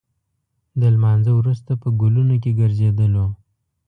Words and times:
د 0.79 0.81
لمانځه 0.93 1.31
وروسته 1.39 1.71
په 1.81 1.87
ګلونو 2.01 2.35
کې 2.43 2.51
ګرځېدلو. 2.59 3.25